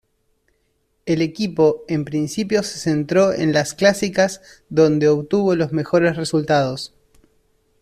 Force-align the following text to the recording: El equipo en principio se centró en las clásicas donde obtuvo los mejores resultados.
El 1.05 1.21
equipo 1.21 1.83
en 1.87 2.05
principio 2.05 2.63
se 2.63 2.79
centró 2.79 3.33
en 3.33 3.53
las 3.53 3.75
clásicas 3.75 4.41
donde 4.67 5.07
obtuvo 5.07 5.55
los 5.55 5.73
mejores 5.73 6.17
resultados. 6.17 6.95